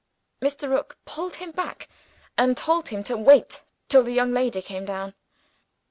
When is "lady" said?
4.33-4.59